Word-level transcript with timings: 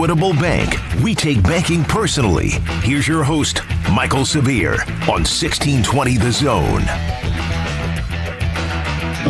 Equitable 0.00 0.32
Bank. 0.32 0.78
We 1.02 1.14
take 1.14 1.42
banking 1.42 1.84
personally. 1.84 2.52
Here's 2.80 3.06
your 3.06 3.22
host, 3.22 3.56
Mike'l 3.92 4.24
Severe, 4.24 4.80
on 5.02 5.26
1620 5.28 6.16
The 6.16 6.32
Zone. 6.32 6.82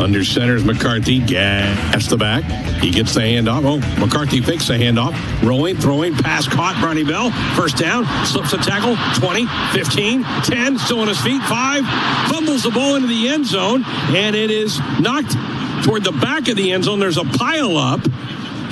Under 0.01 0.23
centers 0.23 0.63
McCarthy, 0.63 1.19
gas 1.19 2.07
the 2.07 2.15
back. 2.15 2.45
He 2.81 2.89
gets 2.89 3.13
the 3.13 3.19
handoff. 3.19 3.65
Oh, 3.65 3.99
McCarthy 3.99 4.39
fakes 4.39 4.69
the 4.69 4.75
handoff. 4.75 5.13
Rolling, 5.43 5.75
throwing, 5.75 6.15
pass 6.15 6.47
caught. 6.47 6.81
Ronnie 6.81 7.03
Bell, 7.03 7.31
first 7.53 7.75
down, 7.75 8.05
slips 8.25 8.53
a 8.53 8.57
tackle. 8.57 8.95
20, 9.19 9.47
15, 9.73 10.23
10, 10.23 10.77
still 10.77 11.01
on 11.01 11.09
his 11.09 11.19
feet. 11.19 11.41
Five, 11.43 11.83
fumbles 12.31 12.63
the 12.63 12.71
ball 12.71 12.95
into 12.95 13.09
the 13.09 13.27
end 13.27 13.45
zone, 13.45 13.83
and 14.15 14.37
it 14.37 14.49
is 14.49 14.79
knocked 15.01 15.35
toward 15.83 16.05
the 16.05 16.13
back 16.13 16.47
of 16.47 16.55
the 16.55 16.71
end 16.71 16.85
zone. 16.85 17.01
There's 17.01 17.17
a 17.17 17.25
pile 17.25 17.75
up. 17.75 17.99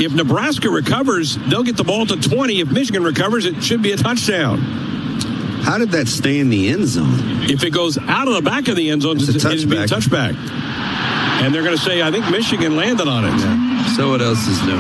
If 0.02 0.14
Nebraska 0.14 0.70
recovers, 0.70 1.36
they'll 1.50 1.62
get 1.62 1.76
the 1.76 1.84
ball 1.84 2.06
to 2.06 2.16
20. 2.16 2.62
If 2.62 2.72
Michigan 2.72 3.04
recovers, 3.04 3.46
it 3.46 3.62
should 3.62 3.82
be 3.82 3.92
a 3.92 3.98
touchdown. 3.98 4.60
How 4.60 5.78
did 5.78 5.92
that 5.92 6.08
stay 6.08 6.40
in 6.40 6.50
the 6.50 6.70
end 6.70 6.88
zone? 6.88 7.20
If 7.50 7.66
it 7.66 7.72
goes 7.72 7.98
out 7.98 8.30
of 8.30 8.34
the 8.34 8.42
back 8.42 8.70
of 8.70 8.78
the 8.78 8.92
end 8.92 9.02
zone, 9.02 9.18
it's, 9.18 9.28
It's 9.28 9.44
a 9.44 9.52
it'd 9.52 9.70
be 9.70 9.76
a 9.76 9.84
touchback. 9.84 10.36
And 11.42 11.54
they're 11.54 11.64
going 11.64 11.76
to 11.76 11.84
say, 11.84 12.02
I 12.02 12.12
think 12.12 12.30
Michigan 12.32 12.78
landed 12.78 13.10
on 13.10 13.26
it. 13.26 13.90
So 13.98 14.12
what 14.12 14.22
else 14.22 14.48
is 14.48 14.62
new? 14.64 14.78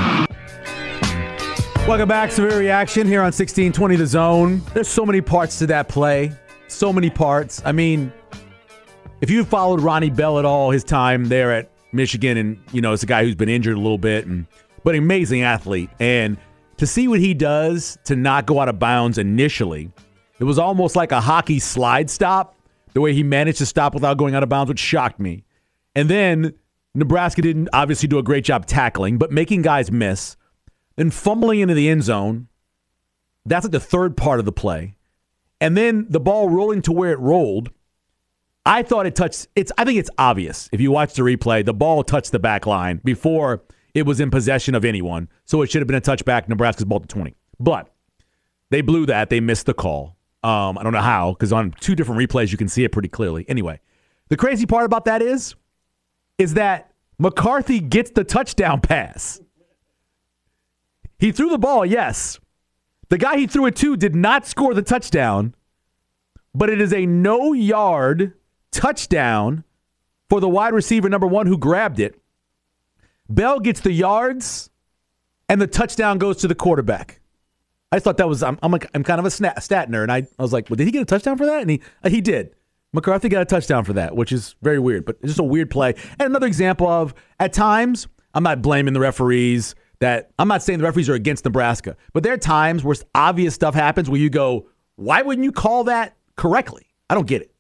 Welcome 1.86 2.08
back. 2.08 2.32
Severe 2.32 2.58
reaction 2.58 3.06
here 3.06 3.20
on 3.20 3.26
1620 3.26 3.98
The 3.98 4.08
Zone. 4.08 4.62
There's 4.74 4.88
so 4.88 5.06
many 5.06 5.20
parts 5.20 5.60
to 5.60 5.68
that 5.68 5.90
play. 5.90 6.32
So 6.70 6.94
many 6.94 7.10
parts. 7.10 7.62
I 7.66 7.74
mean, 7.74 8.14
if 9.20 9.30
you 9.30 9.44
followed 9.44 9.82
Ronnie 9.82 10.12
Bell 10.12 10.40
at 10.40 10.46
all 10.46 10.72
his 10.72 10.86
time 10.86 11.26
there 11.26 11.52
at 11.52 11.70
Michigan, 11.92 12.38
and 12.38 12.58
you 12.72 12.80
know, 12.80 12.94
it's 12.94 13.04
a 13.04 13.08
guy 13.08 13.26
who's 13.26 13.36
been 13.36 13.50
injured 13.50 13.76
a 13.76 13.82
little 13.82 13.98
bit, 13.98 14.26
and 14.26 14.46
but 14.84 14.96
amazing 14.96 15.42
athlete. 15.42 15.90
And 16.00 16.38
to 16.78 16.88
see 16.88 17.08
what 17.08 17.20
he 17.20 17.34
does 17.34 17.98
to 18.06 18.16
not 18.16 18.46
go 18.46 18.60
out 18.60 18.70
of 18.70 18.80
bounds 18.80 19.18
initially, 19.18 19.92
it 20.40 20.44
was 20.46 20.58
almost 20.58 20.96
like 20.96 21.12
a 21.12 21.22
hockey 21.22 21.60
slide 21.60 22.10
stop. 22.10 22.56
The 22.94 23.02
way 23.02 23.14
he 23.14 23.22
managed 23.22 23.60
to 23.60 23.66
stop 23.66 23.94
without 23.94 24.18
going 24.18 24.34
out 24.34 24.42
of 24.42 24.50
bounds, 24.50 24.70
which 24.70 24.80
shocked 24.80 25.20
me. 25.20 25.44
And 25.96 26.10
then 26.10 26.54
Nebraska 26.96 27.42
didn't 27.42 27.70
obviously 27.72 28.08
do 28.08 28.18
a 28.18 28.24
great 28.24 28.44
job 28.44 28.66
tackling, 28.66 29.18
but 29.18 29.32
making 29.32 29.62
guys 29.62 29.92
miss. 29.92 30.36
Then 30.96 31.12
fumbling 31.12 31.60
into 31.60 31.76
the 31.76 31.88
end 31.88 32.04
zone. 32.04 32.48
That's 33.46 33.66
like 33.66 33.72
the 33.72 33.80
third 33.80 34.18
part 34.18 34.40
of 34.40 34.46
the 34.46 34.52
play. 34.52 34.96
And 35.62 35.78
then 35.78 36.08
the 36.10 36.20
ball 36.20 36.50
rolling 36.50 36.82
to 36.84 36.92
where 36.92 37.12
it 37.12 37.20
rolled. 37.20 37.70
I 38.66 38.84
thought 38.84 39.06
it 39.06 39.16
touched 39.16 39.48
it's 39.56 39.72
I 39.78 39.86
think 39.86 40.00
it's 40.00 40.10
obvious 40.18 40.70
if 40.72 40.82
you 40.82 40.92
watch 40.92 41.14
the 41.14 41.24
replay, 41.24 41.66
the 41.66 41.74
ball 41.74 42.04
touched 42.04 42.32
the 42.32 42.40
back 42.40 42.66
line 42.66 43.02
before 43.04 43.64
it 43.94 44.06
was 44.06 44.20
in 44.20 44.30
possession 44.30 44.76
of 44.76 44.86
anyone. 44.86 45.30
So 45.46 45.62
it 45.62 45.72
should 45.72 45.82
have 45.82 45.88
been 45.88 45.96
a 45.96 46.02
touchback, 46.02 46.48
Nebraska's 46.48 46.86
ball 46.86 47.00
to 47.00 47.08
20. 47.08 47.36
But 47.60 47.92
they 48.70 48.82
blew 48.82 49.06
that. 49.08 49.30
They 49.30 49.40
missed 49.40 49.66
the 49.66 49.74
call. 49.74 50.16
Um, 50.44 50.78
I 50.78 50.84
don't 50.84 50.94
know 50.94 51.02
how, 51.02 51.34
because 51.34 51.52
on 51.52 51.72
two 51.80 51.96
different 51.96 52.22
replays 52.22 52.52
you 52.52 52.58
can 52.58 52.70
see 52.70 52.84
it 52.84 52.92
pretty 52.92 53.10
clearly. 53.10 53.46
Anyway, 53.50 53.82
the 54.30 54.38
crazy 54.38 54.66
part 54.66 54.86
about 54.86 55.06
that 55.06 55.22
is, 55.22 55.56
is 56.38 56.54
that 56.54 56.94
McCarthy 57.18 57.80
gets 57.80 58.12
the 58.12 58.24
touchdown 58.24 58.80
pass. 58.82 59.42
He 61.18 61.34
threw 61.34 61.50
the 61.50 61.58
ball, 61.58 61.86
yes. 61.86 62.40
The 63.10 63.18
guy 63.18 63.38
he 63.38 63.48
threw 63.48 63.66
it 63.66 63.76
to 63.78 63.98
did 63.98 64.16
not 64.16 64.46
score 64.46 64.74
the 64.74 64.82
touchdown, 64.82 65.56
but 66.56 66.70
it 66.70 66.80
is 66.80 66.94
a 66.94 67.06
no 67.06 67.52
yard 67.54 68.34
touchdown 68.72 69.66
for 70.30 70.40
the 70.40 70.48
wide 70.48 70.74
receiver 70.74 71.10
number 71.10 71.28
one 71.28 71.48
who 71.48 71.58
grabbed 71.58 72.00
it. 72.00 72.20
Bell 73.30 73.60
gets 73.60 73.80
the 73.82 73.92
yards, 73.92 74.70
and 75.48 75.62
the 75.62 75.68
touchdown 75.68 76.18
goes 76.18 76.38
to 76.38 76.48
the 76.48 76.56
quarterback. 76.56 77.22
I 77.92 77.96
just 77.96 78.04
thought 78.04 78.18
that 78.18 78.28
was 78.28 78.44
I'm 78.44 78.60
I'm, 78.62 78.78
kind 78.80 79.20
of 79.20 79.26
a 79.26 79.32
stat, 79.32 79.62
stat 79.64 79.90
nerd, 79.90 80.04
and 80.04 80.12
I, 80.12 80.18
I 80.38 80.42
was 80.42 80.54
like, 80.54 80.70
well, 80.70 80.76
did 80.76 80.86
he 80.86 80.92
get 80.92 81.02
a 81.02 81.06
touchdown 81.06 81.38
for 81.38 81.46
that? 81.46 81.62
And 81.62 81.70
he 81.70 81.82
uh, 82.04 82.10
he 82.10 82.22
did. 82.22 82.56
McCarthy 82.92 83.30
got 83.30 83.42
a 83.42 83.46
touchdown 83.46 83.84
for 83.84 83.94
that, 83.94 84.16
which 84.16 84.32
is 84.32 84.56
very 84.62 84.80
weird, 84.80 85.06
but 85.06 85.22
just 85.22 85.40
a 85.40 85.44
weird 85.44 85.70
play. 85.70 85.94
And 86.20 86.22
another 86.22 86.48
example 86.48 86.88
of 86.88 87.14
at 87.40 87.54
times 87.54 88.08
I'm 88.34 88.44
not 88.44 88.62
blaming 88.62 88.94
the 88.94 89.00
referees. 89.00 89.76
That 90.00 90.32
I'm 90.40 90.48
not 90.48 90.64
saying 90.64 90.80
the 90.80 90.86
referees 90.86 91.10
are 91.10 91.14
against 91.14 91.44
Nebraska, 91.44 91.98
but 92.14 92.24
there 92.24 92.32
are 92.32 92.38
times 92.38 92.86
where 92.86 92.96
obvious 93.14 93.54
stuff 93.54 93.76
happens 93.76 94.10
where 94.10 94.20
you 94.20 94.30
go, 94.30 94.70
why 94.96 95.22
wouldn't 95.22 95.44
you 95.44 95.52
call 95.52 95.84
that 95.86 96.16
correctly? 96.38 96.88
I 97.10 97.16
don't 97.16 97.28
get 97.28 97.42
it. 97.42 97.52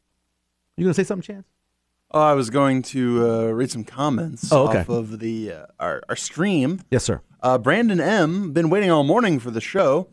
You 0.78 0.86
gonna 0.86 0.94
say 0.94 1.04
something, 1.04 1.36
Chance? 1.36 1.46
Oh, 2.12 2.22
I 2.22 2.34
was 2.34 2.50
going 2.50 2.82
to 2.84 3.30
uh, 3.30 3.44
read 3.52 3.70
some 3.70 3.84
comments 3.84 4.52
Oh, 4.52 4.68
okay. 4.70 4.80
off 4.80 4.90
of 4.90 5.20
the 5.20 5.52
uh, 5.54 5.66
our, 5.80 6.02
our 6.10 6.16
stream. 6.16 6.82
Yes, 6.90 7.04
sir. 7.04 7.22
Uh, 7.42 7.58
Brandon 7.58 8.00
M. 8.02 8.52
been 8.52 8.70
waiting 8.70 8.90
all 8.90 9.04
morning 9.04 9.40
for 9.40 9.52
the 9.52 9.62
show. 9.62 10.10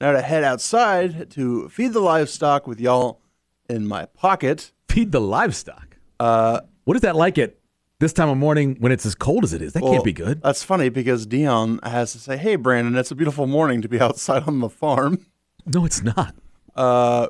Now 0.00 0.12
to 0.12 0.22
head 0.22 0.44
outside 0.44 1.30
to 1.32 1.68
feed 1.68 1.92
the 1.92 2.00
livestock 2.00 2.66
with 2.66 2.80
y'all 2.80 3.20
in 3.68 3.86
my 3.86 4.06
pocket. 4.06 4.72
Feed 4.88 5.12
the 5.12 5.20
livestock. 5.20 5.96
Uh, 6.20 6.60
What 6.84 6.96
is 6.96 7.00
that 7.02 7.16
like 7.16 7.36
at 7.38 7.56
this 7.98 8.12
time 8.12 8.28
of 8.28 8.36
morning 8.36 8.76
when 8.80 8.92
it's 8.92 9.06
as 9.06 9.14
cold 9.14 9.42
as 9.44 9.52
it 9.52 9.62
is? 9.62 9.72
That 9.72 9.82
well, 9.82 9.92
can't 9.92 10.04
be 10.04 10.12
good. 10.12 10.40
That's 10.42 10.62
funny 10.62 10.88
because 10.88 11.26
Dion 11.26 11.80
has 11.82 12.12
to 12.12 12.18
say, 12.18 12.36
"Hey, 12.36 12.56
Brandon, 12.56 12.94
it's 12.96 13.10
a 13.10 13.14
beautiful 13.14 13.46
morning 13.46 13.82
to 13.82 13.88
be 13.88 14.00
outside 14.06 14.44
on 14.46 14.60
the 14.60 14.68
farm." 14.68 15.18
No, 15.66 15.84
it's 15.84 16.02
not. 16.02 16.34
Uh, 16.76 17.28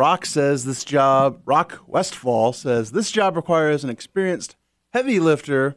Rock 0.00 0.24
says 0.24 0.64
this 0.64 0.82
job. 0.82 1.42
Rock 1.44 1.82
Westfall 1.86 2.54
says 2.54 2.92
this 2.92 3.10
job 3.10 3.36
requires 3.36 3.84
an 3.84 3.90
experienced 3.90 4.56
heavy 4.94 5.20
lifter. 5.20 5.76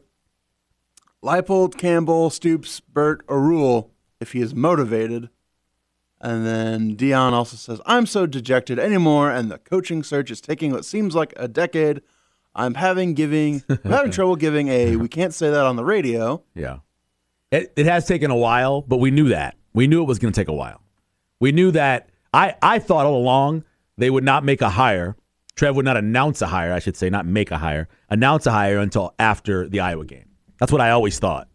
Leipold, 1.22 1.76
Campbell, 1.76 2.30
Stoops, 2.30 2.80
Bert, 2.80 3.22
or 3.28 3.38
Rhule 3.38 3.90
if 4.22 4.32
he 4.32 4.40
is 4.40 4.54
motivated. 4.54 5.28
And 6.22 6.46
then 6.46 6.94
Dion 6.94 7.34
also 7.34 7.58
says, 7.58 7.82
I'm 7.84 8.06
so 8.06 8.24
dejected 8.24 8.78
anymore, 8.78 9.30
and 9.30 9.50
the 9.50 9.58
coaching 9.58 10.02
search 10.02 10.30
is 10.30 10.40
taking 10.40 10.72
what 10.72 10.86
seems 10.86 11.14
like 11.14 11.34
a 11.36 11.46
decade. 11.46 12.00
I'm 12.54 12.76
having 12.76 13.12
giving 13.12 13.62
I'm 13.68 13.90
having 13.90 14.10
trouble 14.10 14.36
giving 14.36 14.68
a 14.68 14.96
we 14.96 15.08
can't 15.08 15.34
say 15.34 15.50
that 15.50 15.66
on 15.66 15.76
the 15.76 15.84
radio. 15.84 16.42
Yeah. 16.54 16.78
It, 17.50 17.74
it 17.76 17.84
has 17.84 18.06
taken 18.06 18.30
a 18.30 18.36
while, 18.36 18.80
but 18.80 18.96
we 18.96 19.10
knew 19.10 19.28
that. 19.28 19.54
We 19.74 19.86
knew 19.86 20.00
it 20.00 20.06
was 20.06 20.18
going 20.18 20.32
to 20.32 20.40
take 20.40 20.48
a 20.48 20.54
while. 20.54 20.80
We 21.40 21.52
knew 21.52 21.72
that. 21.72 22.08
I, 22.32 22.54
I 22.62 22.78
thought 22.78 23.04
all 23.04 23.18
along 23.18 23.64
they 23.96 24.10
would 24.10 24.24
not 24.24 24.44
make 24.44 24.60
a 24.60 24.70
hire. 24.70 25.16
Trev 25.56 25.76
would 25.76 25.84
not 25.84 25.96
announce 25.96 26.42
a 26.42 26.46
hire, 26.46 26.72
I 26.72 26.80
should 26.80 26.96
say, 26.96 27.08
not 27.10 27.26
make 27.26 27.50
a 27.50 27.58
hire, 27.58 27.88
announce 28.10 28.46
a 28.46 28.50
hire 28.50 28.78
until 28.78 29.14
after 29.18 29.68
the 29.68 29.80
Iowa 29.80 30.04
game. 30.04 30.28
That's 30.58 30.72
what 30.72 30.80
I 30.80 30.90
always 30.90 31.18
thought. 31.18 31.48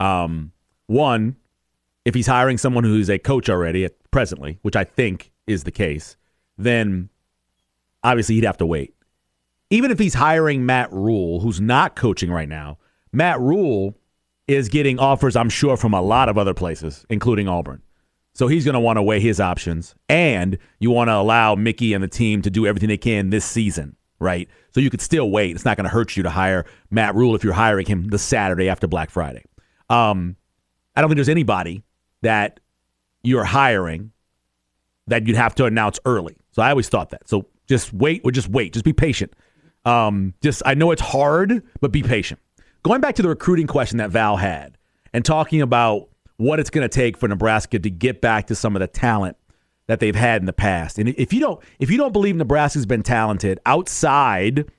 Um, 0.00 0.52
one, 0.86 1.36
if 2.04 2.14
he's 2.14 2.26
hiring 2.26 2.58
someone 2.58 2.84
who's 2.84 3.10
a 3.10 3.18
coach 3.18 3.48
already 3.48 3.84
at 3.84 3.92
presently, 4.10 4.58
which 4.62 4.76
I 4.76 4.84
think 4.84 5.32
is 5.46 5.64
the 5.64 5.70
case, 5.70 6.16
then 6.56 7.08
obviously 8.02 8.36
he'd 8.36 8.44
have 8.44 8.56
to 8.58 8.66
wait. 8.66 8.94
Even 9.70 9.90
if 9.90 9.98
he's 9.98 10.14
hiring 10.14 10.66
Matt 10.66 10.92
Rhule, 10.92 11.40
who's 11.40 11.60
not 11.60 11.96
coaching 11.96 12.30
right 12.30 12.48
now, 12.48 12.78
Matt 13.12 13.40
Rhule 13.40 13.96
is 14.48 14.68
getting 14.68 14.98
offers, 14.98 15.36
I'm 15.36 15.48
sure, 15.48 15.76
from 15.76 15.94
a 15.94 16.02
lot 16.02 16.28
of 16.28 16.36
other 16.36 16.54
places, 16.54 17.06
including 17.08 17.48
Auburn. 17.48 17.82
So 18.34 18.48
he's 18.48 18.64
going 18.64 18.74
to 18.74 18.80
want 18.80 18.96
to 18.96 19.02
weigh 19.02 19.20
his 19.20 19.40
options. 19.40 19.94
And 20.08 20.58
you 20.78 20.90
want 20.90 21.08
to 21.08 21.14
allow 21.14 21.54
Mickey 21.54 21.92
and 21.92 22.02
the 22.02 22.08
team 22.08 22.42
to 22.42 22.50
do 22.50 22.66
everything 22.66 22.88
they 22.88 22.96
can 22.96 23.30
this 23.30 23.44
season, 23.44 23.96
right? 24.18 24.48
So 24.70 24.80
you 24.80 24.90
could 24.90 25.02
still 25.02 25.30
wait. 25.30 25.54
It's 25.54 25.64
not 25.64 25.76
going 25.76 25.84
to 25.84 25.90
hurt 25.90 26.16
you 26.16 26.22
to 26.22 26.30
hire 26.30 26.64
Matt 26.90 27.14
Rhule 27.14 27.34
if 27.34 27.44
you're 27.44 27.52
hiring 27.52 27.86
him 27.86 28.08
the 28.08 28.18
Saturday 28.18 28.68
after 28.68 28.86
Black 28.86 29.10
Friday. 29.10 29.44
Um, 29.90 30.36
I 30.96 31.00
don't 31.00 31.10
think 31.10 31.16
there's 31.16 31.28
anybody 31.28 31.82
that 32.22 32.60
you're 33.22 33.44
hiring 33.44 34.12
that 35.08 35.26
you'd 35.26 35.36
have 35.36 35.54
to 35.56 35.66
announce 35.66 36.00
early. 36.04 36.36
So 36.52 36.62
I 36.62 36.70
always 36.70 36.88
thought 36.88 37.10
that. 37.10 37.28
So 37.28 37.46
just 37.68 37.92
wait 37.92 38.22
or 38.24 38.30
just 38.30 38.48
wait. 38.48 38.72
Just 38.72 38.84
be 38.84 38.92
patient. 38.92 39.34
Um, 39.84 40.34
just 40.42 40.62
I 40.64 40.74
know 40.74 40.90
it's 40.90 41.02
hard, 41.02 41.62
but 41.80 41.92
be 41.92 42.02
patient. 42.02 42.40
Going 42.82 43.00
back 43.00 43.14
to 43.16 43.22
the 43.22 43.28
recruiting 43.28 43.66
question 43.66 43.98
that 43.98 44.10
Val 44.10 44.36
had 44.36 44.78
and 45.12 45.24
talking 45.24 45.60
about 45.60 46.08
what 46.36 46.60
it's 46.60 46.70
going 46.70 46.82
to 46.82 46.88
take 46.88 47.16
for 47.16 47.28
Nebraska 47.28 47.78
to 47.78 47.90
get 47.90 48.20
back 48.20 48.46
to 48.48 48.54
some 48.54 48.76
of 48.76 48.80
the 48.80 48.86
talent 48.86 49.36
that 49.86 50.00
they've 50.00 50.14
had 50.14 50.40
in 50.40 50.46
the 50.46 50.52
past. 50.52 50.98
And 50.98 51.08
if 51.08 51.32
you 51.32 51.40
don't 51.40 51.62
if 51.78 51.90
you 51.90 51.96
don't 51.96 52.12
believe 52.12 52.36
Nebraska's 52.36 52.86
been 52.86 53.02
talented 53.02 53.60
outside 53.66 54.70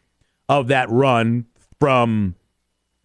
of 0.49 0.67
that 0.67 0.89
run 0.89 1.45
from 1.79 2.35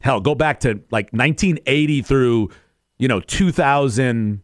hell, 0.00 0.20
go 0.20 0.34
back 0.34 0.60
to 0.60 0.80
like 0.90 1.12
1980 1.12 2.02
through, 2.02 2.50
you 2.98 3.08
know, 3.08 3.20
2000 3.20 4.42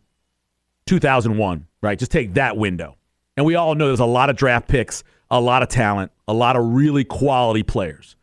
2001, 0.87 1.67
right? 1.83 1.99
Just 1.99 2.13
take 2.13 2.35
that 2.35 2.57
window. 2.57 2.97
And 3.37 3.47
we 3.47 3.55
all 3.55 3.75
know 3.75 3.87
there's 3.87 4.01
a 4.01 4.05
lot 4.05 4.31
of 4.31 4.37
draft 4.37 4.69
picks, 4.69 5.03
a 5.31 5.41
lot 5.41 5.63
of 5.63 5.69
talent, 5.69 6.13
a 6.29 6.35
lot 6.35 6.57
of 6.57 6.75
really 6.75 7.05
quality 7.05 7.63
players. 7.63 8.17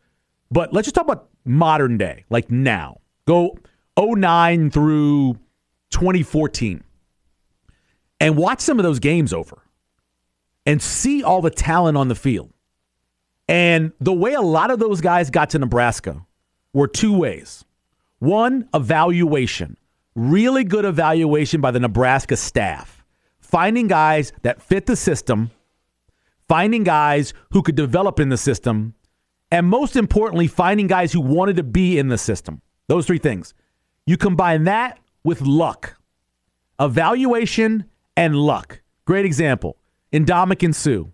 But 0.50 0.72
let's 0.72 0.86
just 0.86 0.94
talk 0.94 1.04
about 1.04 1.28
modern 1.44 1.98
day, 1.98 2.24
like 2.30 2.50
now. 2.50 3.00
Go 3.26 3.58
09 3.98 4.70
through 4.70 5.38
2014 5.92 6.82
and 8.20 8.36
watch 8.36 8.60
some 8.60 8.78
of 8.78 8.82
those 8.82 8.98
games 8.98 9.32
over 9.32 9.62
and 10.66 10.82
see 10.82 11.22
all 11.22 11.40
the 11.42 11.50
talent 11.50 11.96
on 11.96 12.08
the 12.08 12.14
field. 12.14 12.52
And 13.48 13.92
the 14.00 14.12
way 14.12 14.34
a 14.34 14.40
lot 14.40 14.70
of 14.70 14.78
those 14.78 15.00
guys 15.00 15.30
got 15.30 15.50
to 15.50 15.58
Nebraska 15.58 16.24
were 16.72 16.88
two 16.88 17.16
ways. 17.16 17.64
One, 18.18 18.68
evaluation. 18.74 19.76
really 20.14 20.64
good 20.64 20.84
evaluation 20.84 21.60
by 21.60 21.70
the 21.70 21.80
Nebraska 21.80 22.36
staff, 22.36 23.04
finding 23.40 23.88
guys 23.88 24.32
that 24.42 24.60
fit 24.62 24.86
the 24.86 24.96
system, 24.96 25.50
finding 26.48 26.84
guys 26.84 27.32
who 27.50 27.62
could 27.62 27.76
develop 27.76 28.20
in 28.20 28.28
the 28.28 28.36
system, 28.36 28.94
and 29.50 29.66
most 29.66 29.96
importantly, 29.96 30.46
finding 30.46 30.86
guys 30.86 31.12
who 31.12 31.20
wanted 31.20 31.56
to 31.56 31.62
be 31.62 31.98
in 31.98 32.08
the 32.08 32.18
system. 32.18 32.60
Those 32.88 33.06
three 33.06 33.18
things. 33.18 33.54
You 34.06 34.16
combine 34.16 34.64
that 34.64 34.98
with 35.24 35.40
luck, 35.40 35.96
evaluation 36.80 37.84
and 38.16 38.36
luck. 38.36 38.82
Great 39.04 39.24
example. 39.24 39.76
Ndamukong 40.12 40.74
Suh. 40.74 41.04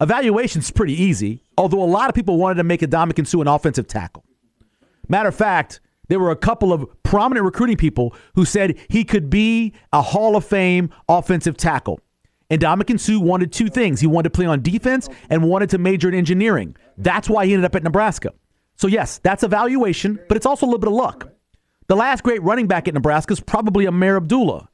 Evaluation's 0.00 0.70
pretty 0.70 0.94
easy, 0.94 1.42
although 1.58 1.82
a 1.82 1.84
lot 1.84 2.08
of 2.08 2.14
people 2.14 2.38
wanted 2.38 2.56
to 2.56 2.64
make 2.64 2.80
Ndamukong 2.80 3.26
Suh 3.26 3.40
an 3.40 3.48
offensive 3.48 3.86
tackle. 3.86 4.24
Matter 5.08 5.28
of 5.28 5.34
fact, 5.34 5.80
there 6.08 6.18
were 6.18 6.30
a 6.30 6.36
couple 6.36 6.72
of 6.72 6.86
prominent 7.02 7.44
recruiting 7.44 7.76
people 7.76 8.14
who 8.34 8.44
said 8.44 8.78
he 8.88 9.04
could 9.04 9.30
be 9.30 9.72
a 9.92 10.02
Hall 10.02 10.36
of 10.36 10.44
Fame 10.44 10.90
offensive 11.08 11.56
tackle. 11.56 12.00
And 12.50 12.60
Ndamukong 12.60 12.98
Suh 12.98 13.20
wanted 13.20 13.52
two 13.52 13.68
things. 13.68 14.00
He 14.00 14.06
wanted 14.06 14.32
to 14.32 14.36
play 14.36 14.46
on 14.46 14.60
defense 14.60 15.08
and 15.28 15.48
wanted 15.48 15.70
to 15.70 15.78
major 15.78 16.08
in 16.08 16.14
engineering. 16.14 16.76
That's 16.98 17.30
why 17.30 17.46
he 17.46 17.52
ended 17.52 17.64
up 17.64 17.76
at 17.76 17.84
Nebraska. 17.84 18.32
So, 18.76 18.88
yes, 18.88 19.18
that's 19.18 19.42
evaluation, 19.42 20.18
but 20.28 20.36
it's 20.36 20.46
also 20.46 20.66
a 20.66 20.68
little 20.68 20.80
bit 20.80 20.88
of 20.88 20.94
luck. 20.94 21.29
The 21.90 21.96
last 21.96 22.22
great 22.22 22.40
running 22.44 22.68
back 22.68 22.86
at 22.86 22.94
Nebraska 22.94 23.32
is 23.32 23.40
probably 23.40 23.84
Ameer 23.84 24.16
Abdullah. 24.16 24.68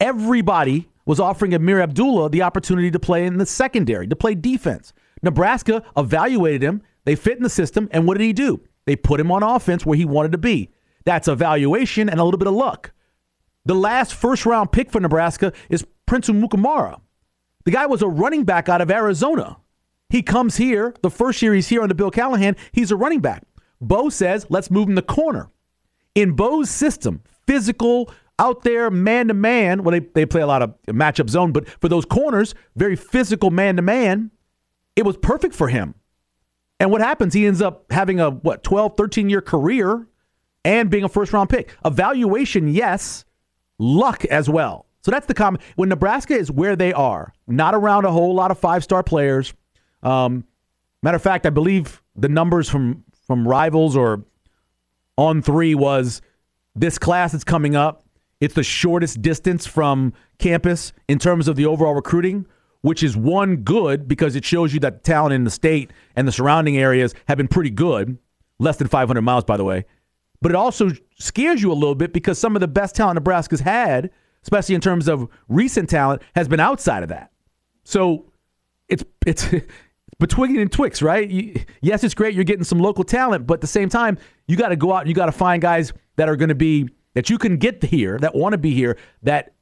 Everybody 0.00 0.86
was 1.06 1.18
offering 1.18 1.52
Ameer 1.52 1.80
Abdullah 1.82 2.28
the 2.28 2.42
opportunity 2.42 2.90
to 2.90 2.98
play 2.98 3.24
in 3.24 3.38
the 3.38 3.46
secondary, 3.46 4.06
to 4.06 4.14
play 4.14 4.34
defense. 4.34 4.92
Nebraska 5.22 5.82
evaluated 5.96 6.62
him. 6.62 6.82
They 7.06 7.16
fit 7.16 7.38
in 7.38 7.42
the 7.42 7.48
system. 7.48 7.88
And 7.90 8.06
what 8.06 8.18
did 8.18 8.24
he 8.24 8.34
do? 8.34 8.60
They 8.84 8.96
put 8.96 9.18
him 9.18 9.32
on 9.32 9.42
offense 9.42 9.86
where 9.86 9.96
he 9.96 10.04
wanted 10.04 10.32
to 10.32 10.36
be. 10.36 10.70
That's 11.06 11.26
evaluation 11.26 12.10
and 12.10 12.20
a 12.20 12.22
little 12.22 12.36
bit 12.36 12.48
of 12.48 12.52
luck. 12.52 12.92
The 13.64 13.74
last 13.74 14.12
first 14.12 14.44
round 14.44 14.70
pick 14.70 14.92
for 14.92 15.00
Nebraska 15.00 15.54
is 15.70 15.86
Prince 16.04 16.28
Amukamara. 16.28 17.00
The 17.64 17.70
guy 17.70 17.86
was 17.86 18.02
a 18.02 18.08
running 18.08 18.44
back 18.44 18.68
out 18.68 18.82
of 18.82 18.90
Arizona. 18.90 19.56
He 20.10 20.20
comes 20.20 20.58
here, 20.58 20.94
the 21.00 21.08
first 21.08 21.40
year 21.40 21.54
he's 21.54 21.68
here 21.68 21.80
under 21.80 21.94
Bill 21.94 22.10
Callahan, 22.10 22.56
he's 22.72 22.90
a 22.90 22.96
running 22.96 23.20
back. 23.20 23.44
Bo 23.80 24.10
says, 24.10 24.44
let's 24.50 24.70
move 24.70 24.90
him 24.90 24.96
to 24.96 25.00
corner. 25.02 25.50
In 26.18 26.32
Bo's 26.32 26.68
system, 26.68 27.22
physical, 27.46 28.10
out 28.40 28.64
there, 28.64 28.90
man 28.90 29.28
to 29.28 29.34
man, 29.34 29.84
well, 29.84 29.92
they, 29.92 30.00
they 30.00 30.26
play 30.26 30.40
a 30.40 30.48
lot 30.48 30.62
of 30.62 30.74
matchup 30.88 31.30
zone, 31.30 31.52
but 31.52 31.68
for 31.80 31.88
those 31.88 32.04
corners, 32.04 32.56
very 32.74 32.96
physical 32.96 33.52
man 33.52 33.76
to 33.76 33.82
man, 33.82 34.32
it 34.96 35.04
was 35.04 35.16
perfect 35.16 35.54
for 35.54 35.68
him. 35.68 35.94
And 36.80 36.90
what 36.90 37.00
happens? 37.00 37.34
He 37.34 37.46
ends 37.46 37.62
up 37.62 37.92
having 37.92 38.18
a, 38.18 38.30
what, 38.30 38.64
12, 38.64 38.96
13 38.96 39.30
year 39.30 39.40
career 39.40 40.08
and 40.64 40.90
being 40.90 41.04
a 41.04 41.08
first 41.08 41.32
round 41.32 41.50
pick. 41.50 41.72
Evaluation, 41.84 42.66
yes, 42.66 43.24
luck 43.78 44.24
as 44.24 44.50
well. 44.50 44.86
So 45.02 45.12
that's 45.12 45.26
the 45.26 45.34
comment. 45.34 45.62
When 45.76 45.88
Nebraska 45.88 46.34
is 46.34 46.50
where 46.50 46.74
they 46.74 46.92
are, 46.92 47.32
not 47.46 47.76
around 47.76 48.06
a 48.06 48.10
whole 48.10 48.34
lot 48.34 48.50
of 48.50 48.58
five 48.58 48.82
star 48.82 49.04
players. 49.04 49.54
Um, 50.02 50.44
matter 51.00 51.16
of 51.16 51.22
fact, 51.22 51.46
I 51.46 51.50
believe 51.50 52.02
the 52.16 52.28
numbers 52.28 52.68
from 52.68 53.04
from 53.28 53.46
rivals 53.46 53.96
or 53.96 54.24
on 55.18 55.42
three 55.42 55.74
was 55.74 56.22
this 56.74 56.96
class 56.96 57.32
that's 57.32 57.44
coming 57.44 57.76
up. 57.76 58.04
It's 58.40 58.54
the 58.54 58.62
shortest 58.62 59.20
distance 59.20 59.66
from 59.66 60.14
campus 60.38 60.92
in 61.08 61.18
terms 61.18 61.48
of 61.48 61.56
the 61.56 61.66
overall 61.66 61.94
recruiting, 61.94 62.46
which 62.82 63.02
is 63.02 63.16
one 63.16 63.56
good 63.56 64.06
because 64.06 64.36
it 64.36 64.44
shows 64.44 64.72
you 64.72 64.78
that 64.80 65.02
the 65.02 65.10
talent 65.10 65.34
in 65.34 65.42
the 65.42 65.50
state 65.50 65.90
and 66.14 66.26
the 66.26 66.32
surrounding 66.32 66.78
areas 66.78 67.14
have 67.26 67.36
been 67.36 67.48
pretty 67.48 67.70
good. 67.70 68.16
Less 68.60 68.76
than 68.76 68.88
500 68.88 69.20
miles, 69.22 69.44
by 69.44 69.56
the 69.56 69.64
way. 69.64 69.84
But 70.40 70.52
it 70.52 70.54
also 70.54 70.90
scares 71.18 71.60
you 71.60 71.72
a 71.72 71.74
little 71.74 71.96
bit 71.96 72.12
because 72.12 72.38
some 72.38 72.54
of 72.54 72.60
the 72.60 72.68
best 72.68 72.94
talent 72.94 73.16
Nebraska's 73.16 73.60
had, 73.60 74.10
especially 74.42 74.76
in 74.76 74.80
terms 74.80 75.08
of 75.08 75.28
recent 75.48 75.90
talent, 75.90 76.22
has 76.36 76.46
been 76.46 76.60
outside 76.60 77.02
of 77.02 77.08
that. 77.08 77.32
So 77.84 78.32
it's 78.88 79.04
it's 79.26 79.48
between 80.18 80.58
and 80.58 80.70
Twix, 80.70 81.00
right? 81.00 81.28
You, 81.28 81.60
yes, 81.80 82.02
it's 82.04 82.14
great 82.14 82.34
you're 82.34 82.44
getting 82.44 82.64
some 82.64 82.78
local 82.78 83.04
talent, 83.04 83.46
but 83.46 83.54
at 83.54 83.60
the 83.60 83.66
same 83.66 83.88
time, 83.88 84.18
you 84.46 84.56
got 84.56 84.68
to 84.68 84.76
go 84.76 84.92
out 84.92 85.00
and 85.00 85.08
you 85.08 85.14
got 85.14 85.26
to 85.26 85.32
find 85.32 85.62
guys 85.62 85.92
that 86.16 86.28
are 86.28 86.36
going 86.36 86.48
to 86.48 86.54
be 86.54 86.88
that 87.14 87.30
you 87.30 87.38
can 87.38 87.56
get 87.56 87.82
here, 87.82 88.18
that 88.18 88.34
want 88.34 88.52
to 88.52 88.58
be 88.58 88.74
here, 88.74 88.96
that 89.22 89.54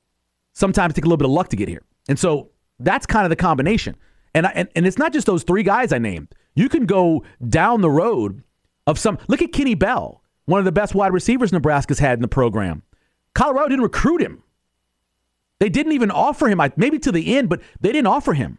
sometimes 0.53 0.95
take 0.95 1.05
a 1.05 1.09
little 1.09 1.17
bit 1.17 1.27
of 1.27 1.33
luck 1.33 1.49
to 1.49 1.57
get 1.57 1.69
here. 1.69 1.83
And 2.09 2.19
so 2.19 2.51
that's 2.79 3.07
kind 3.07 3.25
of 3.25 3.31
the 3.31 3.37
combination. 3.37 3.97
And, 4.35 4.47
I, 4.47 4.51
and 4.51 4.69
and 4.77 4.87
it's 4.87 4.99
not 4.99 5.13
just 5.13 5.27
those 5.27 5.45
three 5.45 5.63
guys 5.63 5.93
I 5.93 5.99
named. 5.99 6.29
You 6.55 6.69
can 6.69 6.87
go 6.87 7.25
down 7.49 7.81
the 7.81 7.91
road 7.91 8.43
of 8.87 8.99
some. 8.99 9.19
Look 9.29 9.43
at 9.43 9.53
Kenny 9.53 9.75
Bell, 9.75 10.23
one 10.45 10.59
of 10.59 10.65
the 10.65 10.73
best 10.73 10.95
wide 10.95 11.13
receivers 11.13 11.53
Nebraska's 11.53 11.99
had 11.99 12.19
in 12.19 12.23
the 12.23 12.29
program. 12.29 12.83
Colorado 13.35 13.69
didn't 13.69 13.83
recruit 13.83 14.21
him. 14.21 14.43
They 15.59 15.69
didn't 15.69 15.93
even 15.93 16.11
offer 16.11 16.49
him, 16.49 16.61
maybe 16.77 16.99
to 16.99 17.13
the 17.13 17.37
end, 17.37 17.49
but 17.49 17.63
they 17.81 17.93
didn't 17.93 18.09
offer 18.09 18.35
him. 18.35 18.59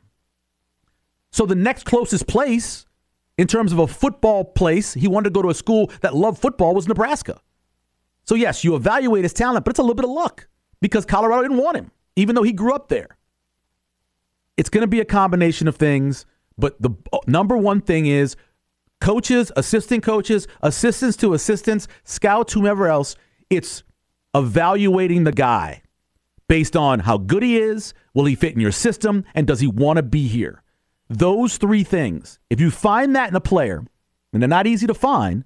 So 1.31 1.45
the 1.45 1.55
next 1.55 1.83
closest 1.83 2.27
place 2.27 2.85
in 3.37 3.47
terms 3.47 3.71
of 3.71 3.79
a 3.79 3.87
football 3.87 4.43
place, 4.43 4.93
he 4.93 5.07
wanted 5.07 5.25
to 5.25 5.33
go 5.33 5.41
to 5.41 5.49
a 5.49 5.53
school 5.53 5.91
that 6.01 6.15
loved 6.15 6.41
football 6.41 6.73
was 6.73 6.87
Nebraska. 6.87 7.39
So 8.23 8.35
yes, 8.35 8.63
you 8.63 8.75
evaluate 8.75 9.23
his 9.23 9.33
talent, 9.33 9.63
but 9.63 9.71
it's 9.71 9.79
a 9.79 9.83
little 9.83 9.95
bit 9.95 10.05
of 10.05 10.11
luck 10.11 10.47
because 10.81 11.05
Colorado 11.05 11.43
didn't 11.43 11.57
want 11.57 11.77
him, 11.77 11.91
even 12.15 12.35
though 12.35 12.43
he 12.43 12.51
grew 12.53 12.73
up 12.73 12.89
there. 12.89 13.17
It's 14.57 14.69
going 14.69 14.81
to 14.81 14.87
be 14.87 14.99
a 14.99 15.05
combination 15.05 15.67
of 15.67 15.75
things, 15.75 16.25
but 16.57 16.81
the 16.81 16.89
number 17.27 17.55
one 17.55 17.79
thing 17.79 18.07
is 18.07 18.35
coaches, 18.99 19.51
assistant 19.55 20.03
coaches, 20.03 20.47
assistants 20.61 21.15
to 21.17 21.33
assistants, 21.35 21.87
scouts, 22.03 22.53
whomever 22.53 22.87
else, 22.87 23.15
it's 23.49 23.83
evaluating 24.33 25.23
the 25.23 25.31
guy 25.31 25.83
based 26.47 26.75
on 26.75 26.99
how 26.99 27.17
good 27.17 27.43
he 27.43 27.57
is, 27.57 27.93
will 28.13 28.25
he 28.25 28.33
fit 28.35 28.53
in 28.53 28.59
your 28.59 28.71
system, 28.71 29.23
and 29.35 29.45
does 29.45 29.59
he 29.59 29.67
want 29.67 29.97
to 29.97 30.03
be 30.03 30.27
here? 30.27 30.63
Those 31.09 31.57
three 31.57 31.83
things, 31.83 32.39
if 32.49 32.59
you 32.59 32.69
find 32.69 33.15
that 33.15 33.29
in 33.29 33.35
a 33.35 33.41
player, 33.41 33.83
and 34.33 34.41
they're 34.41 34.47
not 34.47 34.67
easy 34.67 34.87
to 34.87 34.93
find, 34.93 35.45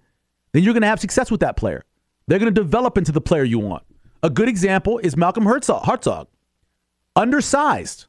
then 0.53 0.63
you're 0.63 0.73
going 0.73 0.81
to 0.81 0.87
have 0.87 0.99
success 0.99 1.29
with 1.29 1.41
that 1.41 1.55
player. 1.55 1.83
They're 2.27 2.39
going 2.39 2.53
to 2.53 2.61
develop 2.61 2.97
into 2.97 3.11
the 3.11 3.21
player 3.21 3.43
you 3.43 3.59
want. 3.59 3.83
A 4.23 4.29
good 4.29 4.49
example 4.49 4.99
is 4.99 5.17
Malcolm 5.17 5.45
Hartzog. 5.45 5.83
Hartzog. 5.83 6.27
Undersized. 7.15 8.05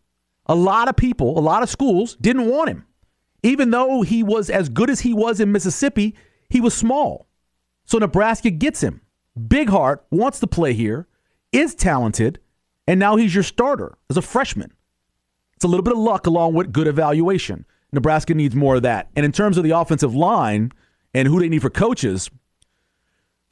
A 0.47 0.55
lot 0.55 0.89
of 0.89 0.97
people, 0.97 1.39
a 1.39 1.41
lot 1.41 1.63
of 1.63 1.71
schools 1.71 2.17
didn't 2.21 2.49
want 2.49 2.71
him. 2.71 2.87
Even 3.43 3.71
though 3.71 4.03
he 4.03 4.23
was 4.23 4.51
as 4.51 4.69
good 4.69 4.91
as 4.91 5.01
he 5.01 5.13
was 5.13 5.41
in 5.41 5.53
Mississippi, 5.53 6.15
he 6.49 6.61
was 6.61 6.75
small. 6.75 7.29
So 7.85 7.99
Nebraska 7.99 8.51
gets 8.51 8.81
him. 8.81 9.01
Big 9.49 9.69
heart, 9.69 10.05
wants 10.11 10.41
to 10.41 10.47
play 10.47 10.75
here, 10.75 11.09
is 11.51 11.75
talented, 11.75 12.39
and 12.87 13.01
now 13.01 13.17
he's 13.17 13.35
your 13.35 13.45
starter 13.45 13.97
as 14.11 14.17
a 14.17 14.23
freshman. 14.23 14.73
It's 15.63 15.65
a 15.65 15.69
little 15.69 15.85
bit 15.85 15.93
of 15.93 16.01
luck 16.01 16.27
along 16.27 16.55
with 16.55 16.73
good 16.73 16.89
evaluation. 16.89 17.65
Nebraska 17.93 18.35
needs 18.35 18.57
more 18.57 18.75
of 18.75 18.83
that. 18.83 19.11
And 19.15 19.25
in 19.25 19.31
terms 19.31 19.57
of 19.57 19.63
the 19.63 19.71
offensive 19.71 20.13
line 20.13 20.73
and 21.15 21.29
who 21.29 21.39
they 21.39 21.49
need 21.49 21.63
for 21.63 21.71
coaches, 21.71 22.29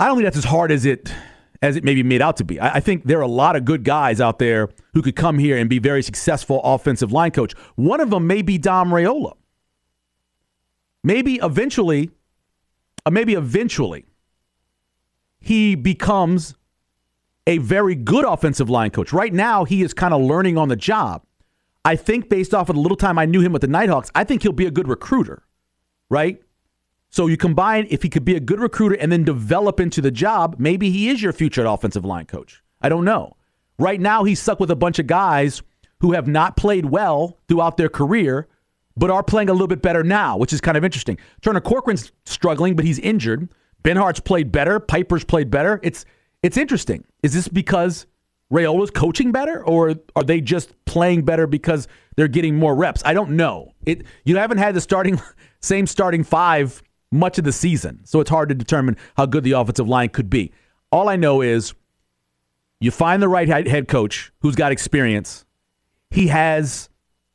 I 0.01 0.07
don't 0.07 0.17
think 0.17 0.25
that's 0.25 0.37
as 0.37 0.43
hard 0.43 0.73
as 0.73 0.85
it 0.85 1.15
as 1.63 1.77
it 1.77 1.85
may 1.85 1.95
be 1.95 2.03
made 2.03 2.21
out 2.21 2.37
to 2.39 2.45
be. 2.45 2.59
I, 2.59 2.79
I, 2.79 2.81
think 2.81 3.05
there 3.05 3.19
are 3.21 3.23
a 3.23 3.29
lot 3.29 3.55
of 3.55 3.65
good 3.65 3.85
guys 3.85 4.21
out 4.21 4.41
there 4.41 4.71
who 4.93 5.03
could 5.03 5.15
come 5.15 5.39
here 5.39 5.57
and 5.57 5.71
be 5.71 5.79
very 5.79 6.03
successful 6.03 6.61
offensive 6.65 7.13
line 7.13 7.31
coach. 7.31 7.53
One 7.77 8.01
of 8.01 8.11
them 8.11 8.27
may 8.27 8.43
be 8.43 8.59
Dom 8.59 8.91
Raiola. 8.91 9.35
Maybe 11.05 11.37
eventually, 11.37 12.11
uh, 13.07 13.11
maybe 13.11 13.35
eventually, 13.35 14.05
he 15.39 15.77
becomes 15.77 16.57
a 17.47 17.59
very 17.59 17.95
good 17.95 18.25
offensive 18.25 18.69
line 18.69 18.91
coach. 18.91 19.13
Right 19.13 19.33
now, 19.33 19.63
he 19.65 19.83
is 19.83 19.95
kind 19.95 20.13
of 20.13 20.21
learning 20.23 20.59
on 20.59 20.67
the 20.67 20.77
job. 20.77 21.23
I 21.85 21.97
think 21.97 22.29
based 22.29 22.55
off 22.55 22.69
of 22.69 22.77
the 22.77 22.83
little 22.83 22.97
time 22.97 23.19
I 23.19 23.25
knew 23.25 23.41
him 23.41 23.53
with 23.53 23.63
the 23.63 23.69
Nighthawks, 23.69 24.11
I 24.15 24.25
think 24.25 24.43
he'll 24.43 24.53
be 24.53 24.67
a 24.67 24.71
good 24.71 24.89
recruiter, 24.89 25.45
right? 26.11 26.41
So 27.09 27.27
you 27.27 27.37
combine 27.37 27.87
if 27.91 28.03
he 28.03 28.09
could 28.09 28.25
be 28.25 28.37
a 28.37 28.41
good 28.41 28.61
recruiter 28.61 28.95
and 28.95 29.11
then 29.11 29.25
develop 29.25 29.81
into 29.81 30.01
the 30.01 30.11
job, 30.11 30.57
maybe 30.59 30.91
he 30.91 31.09
is 31.09 31.23
your 31.23 31.33
future 31.33 31.67
offensive 31.67 32.05
line 32.05 32.27
coach. 32.27 32.63
I 32.81 32.89
don't 32.89 33.05
know. 33.05 33.37
Right 33.79 34.01
now, 34.01 34.25
he's 34.25 34.41
stuck 34.41 34.61
with 34.61 34.71
a 34.71 34.77
bunch 34.77 34.99
of 34.99 35.07
guys 35.07 35.63
who 36.01 36.13
have 36.13 36.29
not 36.29 36.57
played 36.57 36.87
well 36.87 37.39
throughout 37.49 37.77
their 37.77 37.89
career, 37.89 38.47
but 38.97 39.11
are 39.11 39.23
playing 39.23 39.49
a 39.49 39.53
little 39.53 39.67
bit 39.67 39.83
better 39.83 40.05
now, 40.05 40.37
which 40.37 40.53
is 40.53 40.61
kind 40.61 40.77
of 40.77 40.85
interesting. 40.85 41.19
Turner 41.41 41.61
Corcoran's 41.61 42.13
struggling, 42.27 42.77
but 42.77 42.85
he's 42.85 42.99
injured. 42.99 43.49
Benhart's 43.83 44.21
played 44.21 44.53
better. 44.53 44.79
Piper's 44.79 45.25
played 45.25 45.51
better. 45.51 45.81
It's 45.83 46.05
it's 46.43 46.57
interesting. 46.57 47.05
Is 47.23 47.35
this 47.35 47.49
because 47.49 48.07
Raiola's 48.53 48.91
coaching 48.91 49.33
better, 49.33 49.65
or 49.65 49.95
are 50.17 50.25
they 50.25 50.41
just 50.41 50.73
playing 50.85 51.25
better 51.25 51.47
because 51.47 51.87
they're 52.17 52.29
getting 52.29 52.57
more 52.57 52.75
reps? 52.75 53.03
I 53.05 53.15
don't 53.15 53.31
know. 53.31 53.75
It 53.87 54.05
you 54.25 54.37
haven't 54.37 54.59
had 54.59 54.75
the 54.75 54.81
starting 54.81 55.21
same 55.61 55.87
starting 55.87 56.25
five 56.25 56.83
much 57.13 57.39
of 57.39 57.45
the 57.45 57.53
season, 57.53 58.01
so 58.05 58.21
it's 58.21 58.31
hard 58.31 58.49
to 58.49 58.55
determine 58.55 58.97
how 59.17 59.27
good 59.27 59.45
the 59.45 59.53
offensive 59.53 59.89
line 59.89 60.09
could 60.09 60.31
be. 60.31 60.53
All 60.93 61.09
I 61.09 61.17
know 61.17 61.43
is 61.43 61.75
you 62.81 62.91
find 62.91 63.23
the 63.23 63.29
right 63.29 63.49
head 63.49 63.89
coach 63.89 64.33
who's 64.41 64.57
got 64.57 64.73
experience. 64.73 65.45
He 66.11 66.29
has 66.29 66.89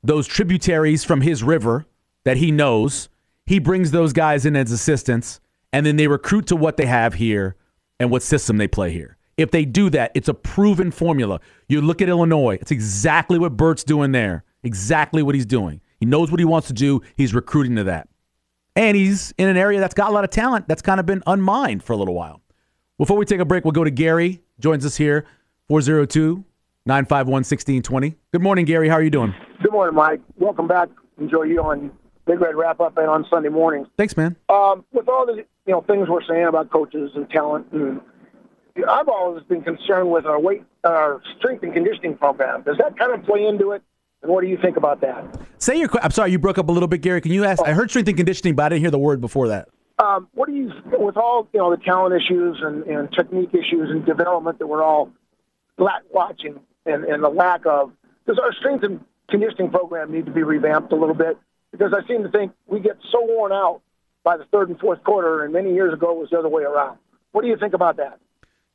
those 0.03 0.27
tributaries 0.27 1.03
from 1.03 1.22
his 1.22 1.43
river 1.43 1.86
that 2.25 2.38
he 2.38 2.51
knows. 2.51 3.10
He 3.45 3.60
brings 3.60 3.91
those 3.91 4.12
guys 4.12 4.45
in 4.45 4.55
as 4.55 4.72
assistants, 4.72 5.39
and 5.72 5.86
then 5.86 5.95
they 5.95 6.07
recruit 6.07 6.48
to 6.48 6.55
what 6.55 6.77
they 6.77 6.88
have 6.88 7.13
here 7.13 7.55
and 8.00 8.12
what 8.12 8.24
system 8.24 8.57
they 8.57 8.67
play 8.67 8.91
here. 8.91 9.14
If 9.38 9.51
they 9.51 9.65
do 9.65 9.89
that, 9.89 10.12
it's 10.15 10.30
a 10.30 10.34
proven 10.34 10.92
formula. 10.92 11.42
You 11.68 11.82
look 11.82 12.01
at 12.01 12.08
Illinois, 12.08 12.58
it's 12.62 12.72
exactly 12.72 13.38
what 13.38 13.58
Bert's 13.58 13.84
doing 13.84 14.12
there. 14.12 14.44
Exactly 14.63 15.22
what 15.22 15.36
he's 15.36 15.46
doing. 15.46 15.82
He 16.00 16.06
knows 16.06 16.32
what 16.32 16.39
he 16.39 16.46
wants 16.46 16.68
to 16.68 16.74
do. 16.74 17.01
He's 17.15 17.34
recruiting 17.34 17.75
to 17.75 17.84
that. 17.86 18.08
And 18.75 18.96
he's 18.96 19.34
in 19.38 19.48
an 19.48 19.58
area 19.58 19.80
that's 19.80 19.94
got 19.94 20.10
a 20.10 20.13
lot 20.13 20.24
of 20.24 20.30
talent 20.30 20.68
that's 20.68 20.82
kind 20.82 21.00
of 21.00 21.06
been 21.06 21.22
unmined 21.27 21.84
for 21.84 21.94
a 21.94 21.98
little 21.98 22.13
while. 22.13 22.42
Before 22.98 23.18
we 23.18 23.25
take 23.25 23.39
a 23.39 23.46
break, 23.46 23.65
we'll 23.65 23.74
go 23.74 23.84
to 23.84 23.92
Gary. 23.92 24.42
Joins 24.60 24.86
us 24.86 24.96
here, 24.96 25.25
402 25.68 26.44
951 26.86 27.32
1620. 27.32 28.15
Good 28.32 28.42
morning, 28.42 28.65
Gary. 28.65 28.88
How 28.88 28.96
are 28.96 29.04
you 29.04 29.10
doing? 29.10 29.34
Good 29.62 29.72
morning, 29.72 29.96
Mike. 29.96 30.22
Welcome 30.38 30.68
back. 30.68 30.89
Enjoy 31.20 31.44
you 31.44 31.62
on 31.62 31.92
Big 32.25 32.39
Red 32.39 32.56
Wrap 32.56 32.80
Up 32.80 32.98
and 32.98 33.08
on 33.08 33.25
Sunday 33.30 33.50
mornings. 33.50 33.88
Thanks, 33.98 34.15
man. 34.15 34.36
Um, 34.50 34.86
with 34.94 35.10
all 35.10 35.25
the 35.25 35.46
you 35.65 35.72
know 35.74 35.82
things 35.82 36.08
we're 36.10 36.24
saying 36.24 36.46
about 36.46 36.72
coaches 36.72 37.12
and 37.15 37.30
talent, 37.30 37.68
and 37.72 38.01
I've 38.88 39.08
always 39.08 39.44
been 39.44 39.62
concerned 39.62 40.12
with 40.12 40.25
our 40.25 40.39
weight, 40.39 40.63
our 40.84 41.22
strength 41.38 41.63
and 41.63 41.74
conditioning 41.74 42.17
program. 42.17 42.63
Does 42.63 42.77
that 42.77 42.98
kind 42.98 43.13
of 43.13 43.24
play 43.24 43.46
into 43.46 43.72
it? 43.72 43.82
And 44.22 44.32
what 44.32 44.41
do 44.41 44.48
you 44.48 44.58
think 44.62 44.75
about 44.75 45.01
that? 45.01 45.24
Say 45.60 45.79
your. 45.79 45.89
I'm 46.01 46.12
sorry, 46.12 46.32
you 46.32 46.39
broke 46.39 46.58
up 46.58 46.67
a 46.67 46.72
little 46.72 46.88
bit, 46.88 47.01
Gary. 47.01 47.22
Can 47.22 47.32
you 47.32 47.46
ask? 47.46 47.62
I 47.63 47.74
heard 47.74 47.89
strength 47.89 48.08
and 48.08 48.17
conditioning, 48.17 48.55
but 48.55 48.63
I 48.63 48.70
didn't 48.70 48.82
hear 48.82 48.91
the 48.91 49.00
word 49.00 49.22
before 49.22 49.48
that. 49.50 49.70
Um, 50.00 50.27
what 50.34 50.50
do 50.50 50.55
you, 50.55 50.72
with 51.00 51.15
all 51.15 51.48
you 51.53 51.60
know, 51.60 51.72
the 51.72 51.77
talent 51.77 52.15
issues 52.22 52.58
and, 52.62 52.84
and 52.84 53.10
technique 53.13 53.53
issues 53.53 53.91
and 53.91 54.05
development 54.05 54.60
that 54.60 54.67
we're 54.67 54.84
all 54.84 55.12
la- 55.77 56.00
watching, 56.12 56.60
and, 56.86 57.05
and 57.05 57.24
the 57.24 57.29
lack 57.29 57.65
of, 57.65 57.94
does 58.27 58.38
our 58.38 58.51
strength 58.53 58.84
and 58.84 59.00
conditioning 59.29 59.70
program 59.72 60.12
need 60.12 60.25
to 60.25 60.32
be 60.32 60.44
revamped 60.44 60.91
a 60.91 60.96
little 60.96 61.15
bit? 61.15 61.38
Because 61.72 61.94
I 61.94 62.05
seem 62.08 62.24
to 62.24 62.29
think 62.29 62.51
we 62.67 62.82
get 62.82 62.98
so 63.10 63.24
worn 63.24 63.53
out 63.53 63.82
by 64.24 64.36
the 64.36 64.44
third 64.46 64.70
and 64.70 64.77
fourth 64.79 65.01
quarter, 65.03 65.46
and 65.46 65.53
many 65.53 65.74
years 65.74 65.94
ago 65.94 66.12
it 66.12 66.17
was 66.17 66.29
the 66.29 66.39
other 66.39 66.50
way 66.50 66.63
around. 66.63 66.98
What 67.32 67.44
do 67.44 67.48
you 67.48 67.58
think 67.58 67.74
about 67.74 67.98
that? 67.98 68.20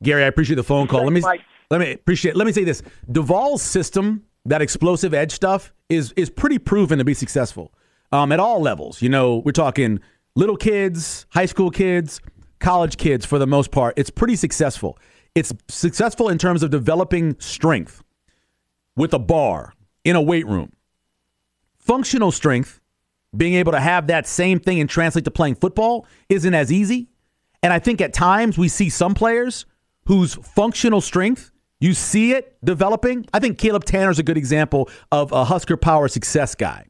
Gary, 0.03 0.23
I 0.23 0.27
appreciate 0.27 0.55
the 0.55 0.63
phone 0.63 0.87
call. 0.87 1.03
Let 1.03 1.13
me 1.13 1.21
let 1.69 1.79
me 1.79 1.93
appreciate. 1.93 2.35
Let 2.35 2.45
me 2.45 2.53
say 2.53 2.63
this: 2.63 2.81
Duval's 3.11 3.61
system, 3.61 4.25
that 4.45 4.61
explosive 4.61 5.13
edge 5.13 5.31
stuff, 5.31 5.73
is 5.89 6.13
is 6.17 6.29
pretty 6.29 6.59
proven 6.59 6.97
to 6.99 7.05
be 7.05 7.13
successful 7.13 7.73
um, 8.11 8.31
at 8.31 8.39
all 8.39 8.61
levels. 8.61 9.01
You 9.01 9.09
know, 9.09 9.37
we're 9.37 9.51
talking 9.51 9.99
little 10.35 10.57
kids, 10.57 11.25
high 11.29 11.45
school 11.45 11.71
kids, 11.71 12.19
college 12.59 12.97
kids 12.97 13.25
for 13.25 13.39
the 13.39 13.47
most 13.47 13.71
part. 13.71 13.93
It's 13.97 14.09
pretty 14.09 14.35
successful. 14.35 14.97
It's 15.35 15.53
successful 15.69 16.29
in 16.29 16.37
terms 16.37 16.63
of 16.63 16.71
developing 16.71 17.39
strength 17.39 18.03
with 18.95 19.13
a 19.13 19.19
bar 19.19 19.73
in 20.03 20.15
a 20.15 20.21
weight 20.21 20.45
room. 20.47 20.73
Functional 21.77 22.31
strength, 22.31 22.81
being 23.35 23.53
able 23.53 23.71
to 23.71 23.79
have 23.79 24.07
that 24.07 24.27
same 24.27 24.59
thing 24.59 24.79
and 24.79 24.89
translate 24.89 25.25
to 25.25 25.31
playing 25.31 25.55
football, 25.55 26.05
isn't 26.27 26.53
as 26.53 26.71
easy. 26.71 27.07
And 27.63 27.71
I 27.71 27.79
think 27.79 28.01
at 28.01 28.13
times 28.13 28.57
we 28.57 28.67
see 28.67 28.89
some 28.89 29.13
players 29.13 29.65
whose 30.05 30.35
functional 30.35 31.01
strength, 31.01 31.51
you 31.79 31.93
see 31.93 32.33
it 32.33 32.57
developing. 32.63 33.25
I 33.33 33.39
think 33.39 33.57
Caleb 33.57 33.85
Tannor's 33.85 34.19
a 34.19 34.23
good 34.23 34.37
example 34.37 34.89
of 35.11 35.31
a 35.31 35.45
Husker 35.45 35.77
Power 35.77 36.07
success 36.07 36.55
guy. 36.55 36.85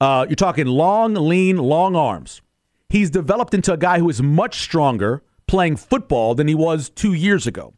Uh, 0.00 0.26
you're 0.28 0.36
talking 0.36 0.66
long, 0.66 1.14
lean, 1.14 1.56
long 1.56 1.96
arms. 1.96 2.40
He's 2.88 3.10
developed 3.10 3.54
into 3.54 3.72
a 3.72 3.76
guy 3.76 3.98
who 3.98 4.08
is 4.08 4.22
much 4.22 4.60
stronger 4.60 5.22
playing 5.46 5.76
football 5.76 6.34
than 6.34 6.48
he 6.48 6.54
was 6.54 6.88
two 6.90 7.12
years 7.12 7.46
ago. 7.46 7.74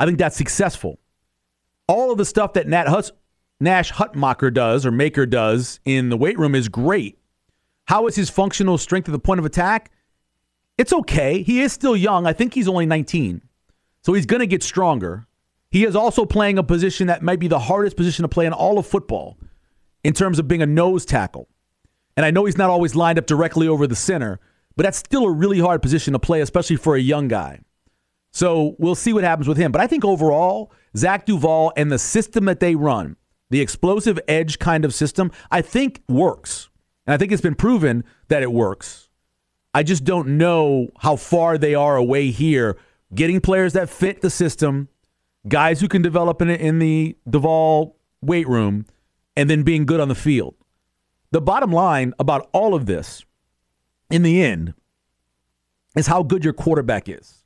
I 0.00 0.06
think 0.06 0.18
that's 0.18 0.36
successful. 0.36 0.98
All 1.86 2.10
of 2.10 2.18
the 2.18 2.24
stuff 2.24 2.52
that 2.54 2.66
Nat 2.68 2.88
Hus- 2.88 3.12
Nash 3.60 3.92
Hutmacher 3.92 4.52
does 4.52 4.86
or 4.86 4.90
Maker 4.90 5.26
does 5.26 5.80
in 5.84 6.10
the 6.10 6.16
weight 6.16 6.38
room 6.38 6.54
is 6.54 6.68
great. 6.68 7.18
How 7.86 8.06
is 8.06 8.16
his 8.16 8.30
functional 8.30 8.78
strength 8.78 9.08
at 9.08 9.12
the 9.12 9.18
point 9.18 9.40
of 9.40 9.46
attack? 9.46 9.90
It's 10.76 10.92
okay. 10.92 11.42
He 11.42 11.60
is 11.60 11.72
still 11.72 11.96
young. 11.96 12.26
I 12.26 12.32
think 12.32 12.54
he's 12.54 12.68
only 12.68 12.86
19. 12.86 13.42
So 14.02 14.12
he's 14.12 14.26
going 14.26 14.40
to 14.40 14.46
get 14.46 14.62
stronger. 14.62 15.26
He 15.70 15.84
is 15.84 15.96
also 15.96 16.24
playing 16.24 16.58
a 16.58 16.62
position 16.62 17.08
that 17.08 17.22
might 17.22 17.40
be 17.40 17.48
the 17.48 17.58
hardest 17.58 17.96
position 17.96 18.22
to 18.22 18.28
play 18.28 18.46
in 18.46 18.52
all 18.52 18.78
of 18.78 18.86
football 18.86 19.38
in 20.02 20.14
terms 20.14 20.38
of 20.38 20.48
being 20.48 20.62
a 20.62 20.66
nose 20.66 21.04
tackle. 21.04 21.48
And 22.16 22.24
I 22.24 22.30
know 22.30 22.46
he's 22.46 22.56
not 22.56 22.70
always 22.70 22.94
lined 22.94 23.18
up 23.18 23.26
directly 23.26 23.68
over 23.68 23.86
the 23.86 23.96
center, 23.96 24.40
but 24.76 24.84
that's 24.84 24.98
still 24.98 25.24
a 25.24 25.30
really 25.30 25.60
hard 25.60 25.82
position 25.82 26.12
to 26.14 26.18
play, 26.18 26.40
especially 26.40 26.76
for 26.76 26.96
a 26.96 27.00
young 27.00 27.28
guy. 27.28 27.60
So 28.32 28.76
we'll 28.78 28.94
see 28.94 29.12
what 29.12 29.24
happens 29.24 29.48
with 29.48 29.56
him. 29.56 29.72
But 29.72 29.80
I 29.80 29.86
think 29.86 30.04
overall, 30.04 30.72
Zach 30.96 31.26
Duval 31.26 31.72
and 31.76 31.90
the 31.90 31.98
system 31.98 32.44
that 32.46 32.60
they 32.60 32.74
run, 32.74 33.16
the 33.50 33.60
explosive 33.60 34.18
edge 34.28 34.58
kind 34.58 34.84
of 34.84 34.94
system, 34.94 35.30
I 35.50 35.62
think 35.62 36.02
works. 36.08 36.70
And 37.06 37.14
I 37.14 37.16
think 37.16 37.32
it's 37.32 37.42
been 37.42 37.54
proven 37.54 38.04
that 38.28 38.42
it 38.42 38.52
works. 38.52 39.08
I 39.74 39.82
just 39.82 40.04
don't 40.04 40.38
know 40.38 40.88
how 40.98 41.16
far 41.16 41.58
they 41.58 41.74
are 41.74 41.96
away 41.96 42.30
here, 42.30 42.76
getting 43.14 43.40
players 43.40 43.72
that 43.72 43.88
fit 43.88 44.20
the 44.20 44.30
system, 44.30 44.88
guys 45.46 45.80
who 45.80 45.88
can 45.88 46.02
develop 46.02 46.42
in, 46.42 46.50
in 46.50 46.78
the 46.78 47.16
Duval 47.28 47.96
weight 48.20 48.48
room, 48.48 48.86
and 49.36 49.48
then 49.48 49.62
being 49.62 49.86
good 49.86 50.00
on 50.00 50.08
the 50.08 50.14
field. 50.14 50.54
The 51.30 51.40
bottom 51.40 51.70
line 51.70 52.14
about 52.18 52.48
all 52.52 52.74
of 52.74 52.86
this, 52.86 53.24
in 54.10 54.22
the 54.22 54.42
end, 54.42 54.74
is 55.96 56.06
how 56.06 56.22
good 56.22 56.44
your 56.44 56.52
quarterback 56.52 57.08
is. 57.08 57.44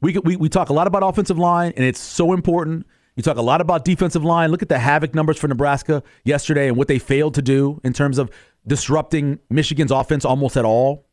We, 0.00 0.18
we, 0.18 0.36
we 0.36 0.48
talk 0.48 0.68
a 0.68 0.72
lot 0.72 0.86
about 0.86 1.02
offensive 1.02 1.38
line, 1.38 1.72
and 1.76 1.84
it's 1.84 2.00
so 2.00 2.32
important. 2.32 2.86
You 3.16 3.22
talk 3.22 3.36
a 3.36 3.42
lot 3.42 3.60
about 3.60 3.84
defensive 3.84 4.24
line. 4.24 4.50
Look 4.50 4.62
at 4.62 4.68
the 4.68 4.78
havoc 4.78 5.14
numbers 5.14 5.38
for 5.38 5.48
Nebraska 5.48 6.02
yesterday 6.24 6.68
and 6.68 6.76
what 6.76 6.88
they 6.88 6.98
failed 6.98 7.34
to 7.34 7.42
do 7.42 7.80
in 7.84 7.92
terms 7.92 8.18
of 8.18 8.30
disrupting 8.66 9.38
Michigan's 9.48 9.90
offense 9.90 10.24
almost 10.24 10.56
at 10.56 10.64
all. 10.64 11.06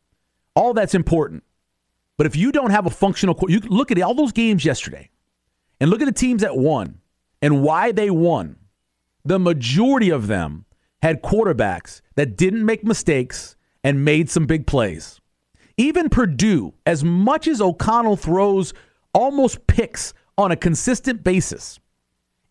All 0.54 0.74
that's 0.74 0.94
important. 0.94 1.44
But 2.18 2.26
if 2.26 2.36
you 2.36 2.52
don't 2.52 2.70
have 2.70 2.86
a 2.86 2.90
functional, 2.90 3.38
you 3.48 3.60
look 3.60 3.90
at 3.90 4.00
all 4.00 4.14
those 4.14 4.32
games 4.32 4.64
yesterday 4.64 5.10
and 5.80 5.90
look 5.90 6.00
at 6.00 6.06
the 6.06 6.12
teams 6.12 6.42
that 6.42 6.56
won 6.56 7.00
and 7.40 7.62
why 7.62 7.92
they 7.92 8.10
won. 8.10 8.56
The 9.24 9.38
majority 9.38 10.10
of 10.10 10.26
them 10.26 10.64
had 11.02 11.22
quarterbacks 11.22 12.00
that 12.14 12.36
didn't 12.36 12.64
make 12.64 12.84
mistakes 12.84 13.56
and 13.82 14.04
made 14.04 14.30
some 14.30 14.46
big 14.46 14.66
plays. 14.66 15.20
Even 15.76 16.08
Purdue, 16.08 16.74
as 16.86 17.02
much 17.02 17.48
as 17.48 17.60
O'Connell 17.60 18.16
throws 18.16 18.72
almost 19.14 19.66
picks 19.66 20.14
on 20.38 20.52
a 20.52 20.56
consistent 20.56 21.24
basis, 21.24 21.80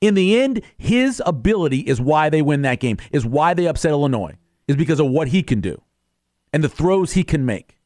in 0.02 0.16
the 0.16 0.42
end, 0.42 0.62
his 0.78 1.22
ability 1.26 1.80
is 1.80 2.02
why 2.02 2.30
they 2.30 2.42
win 2.42 2.64
that 2.64 2.80
game, 2.80 2.98
is 3.12 3.26
why 3.26 3.54
they 3.54 3.68
upset 3.68 3.92
Illinois, 3.92 4.36
is 4.68 4.76
because 4.76 5.00
of 5.00 5.08
what 5.08 5.28
he 5.28 5.44
can 5.44 5.62
do 5.62 5.82
and 6.52 6.64
the 6.64 6.70
throws 6.70 7.14
he 7.14 7.24
can 7.24 7.46
make. 7.46 7.78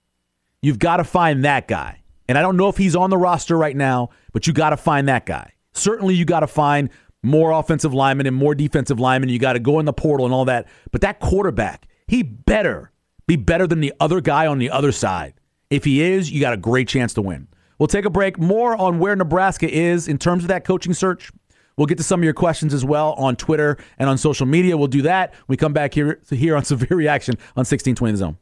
You've 0.62 0.80
got 0.80 0.98
to 0.98 1.04
find 1.04 1.46
that 1.46 1.68
guy. 1.68 2.02
And 2.28 2.38
I 2.38 2.42
don't 2.42 2.58
know 2.58 2.70
if 2.70 2.78
he's 2.78 2.96
on 2.96 3.10
the 3.10 3.18
roster 3.18 3.58
right 3.58 3.76
now, 3.76 4.10
but 4.34 4.48
you 4.48 4.54
got 4.54 4.72
to 4.72 4.78
find 4.78 5.08
that 5.08 5.26
guy. 5.26 5.54
Certainly, 5.74 6.16
you 6.16 6.26
got 6.26 6.40
to 6.40 6.48
find 6.48 6.90
more 7.22 7.52
offensive 7.52 7.94
linemen 7.94 8.28
and 8.28 8.36
more 8.36 8.56
defensive 8.56 9.00
linemen. 9.00 9.30
You 9.30 9.40
got 9.40 9.54
to 9.54 9.60
go 9.60 9.80
in 9.80 9.86
the 9.86 9.94
portal 9.94 10.26
and 10.26 10.34
all 10.34 10.46
that. 10.46 10.68
But 10.92 11.02
that 11.02 11.20
quarterback, 11.20 11.88
he 12.08 12.24
better 12.24 12.92
be 13.28 13.36
better 13.36 13.68
than 13.68 13.80
the 13.80 13.94
other 14.00 14.22
guy 14.22 14.48
on 14.48 14.60
the 14.60 14.70
other 14.70 14.92
side. 14.92 15.34
If 15.70 15.84
he 15.84 16.02
is, 16.02 16.32
you 16.32 16.40
got 16.40 16.54
a 16.54 16.58
great 16.58 16.88
chance 16.88 17.14
to 17.16 17.22
win. 17.22 17.48
We'll 17.80 17.88
take 17.88 18.06
a 18.06 18.10
break. 18.10 18.38
More 18.38 18.76
on 18.78 19.00
where 19.00 19.16
Nebraska 19.16 19.70
is 19.70 20.08
in 20.08 20.18
terms 20.18 20.44
of 20.44 20.48
that 20.50 20.64
coaching 20.64 20.94
search. 20.94 21.32
We'll 21.78 21.88
get 21.88 21.98
to 21.98 22.04
some 22.04 22.22
of 22.22 22.24
your 22.24 22.34
questions 22.34 22.74
as 22.74 22.86
well 22.86 23.14
on 23.14 23.36
Twitter 23.36 23.78
and 23.98 24.10
on 24.10 24.18
social 24.18 24.46
media. 24.46 24.78
We'll 24.78 24.88
do 24.88 25.02
that. 25.02 25.34
We 25.48 25.58
come 25.58 25.74
back 25.74 25.94
here 25.94 26.22
here 26.30 26.56
on 26.56 26.64
Severe 26.64 26.96
Reaction 26.96 27.36
on 27.58 27.66
1620 27.66 28.12
The 28.14 28.18
Zone. 28.18 28.38